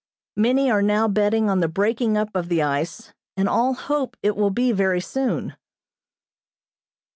[0.35, 4.35] Many are now betting on the breaking up of the ice, and all hope it
[4.35, 5.55] will be very soon.